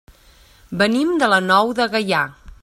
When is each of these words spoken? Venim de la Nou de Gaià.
Venim 0.79 1.11
de 1.25 1.29
la 1.35 1.39
Nou 1.51 1.75
de 1.81 1.89
Gaià. 1.97 2.25